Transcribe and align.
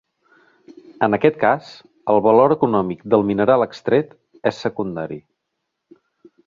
En 1.07 1.15
aquest 1.17 1.37
cas, 1.43 1.69
el 2.13 2.23
valor 2.29 2.57
econòmic 2.57 3.05
del 3.15 3.27
mineral 3.33 3.67
extret 3.69 4.17
és 4.53 4.63
secundari. 4.67 5.21